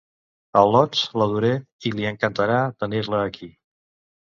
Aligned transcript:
Al·lots, 0.61 1.03
la 1.23 1.27
duré, 1.35 1.51
i 1.91 1.93
li 1.99 2.09
encantarà 2.13 2.57
tenir-la 2.85 3.23
aquí. 3.31 3.55